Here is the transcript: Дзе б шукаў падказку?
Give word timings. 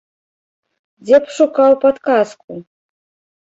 Дзе 1.03 1.17
б 1.25 1.35
шукаў 1.35 1.71
падказку? 1.85 2.59